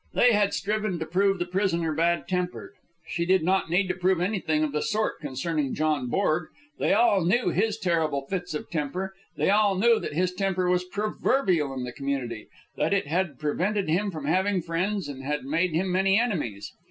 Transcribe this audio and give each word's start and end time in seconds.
They 0.15 0.33
had 0.33 0.55
striven 0.55 0.97
to 0.97 1.05
prove 1.05 1.37
the 1.37 1.45
prisoner 1.45 1.93
bad 1.93 2.27
tempered. 2.27 2.73
She 3.05 3.23
did 3.23 3.43
not 3.43 3.69
need 3.69 3.87
to 3.89 3.93
prove 3.93 4.19
anything 4.19 4.63
of 4.63 4.71
the 4.71 4.81
sort 4.81 5.19
concerning 5.19 5.75
John 5.75 6.07
Borg. 6.07 6.47
They 6.79 6.91
all 6.91 7.23
knew 7.23 7.49
his 7.49 7.77
terrible 7.77 8.25
fits 8.25 8.55
of 8.55 8.65
anger; 8.73 9.13
they 9.37 9.51
all 9.51 9.75
knew 9.75 9.99
that 9.99 10.13
his 10.15 10.33
temper 10.33 10.67
was 10.71 10.85
proverbial 10.85 11.71
in 11.75 11.83
the 11.83 11.93
community; 11.93 12.47
that 12.77 12.95
it 12.95 13.05
had 13.05 13.37
prevented 13.37 13.89
him 13.89 14.09
having 14.11 14.63
friends 14.63 15.07
and 15.07 15.21
had 15.23 15.45
made 15.45 15.75
him 15.75 15.91
many 15.91 16.19
enemies. 16.19 16.73